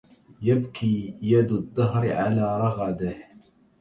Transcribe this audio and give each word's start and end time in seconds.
يبكي 0.41 1.13
يد 1.21 1.51
الدهرِ 1.51 2.13
على 2.13 2.57
رَغده 2.57 3.15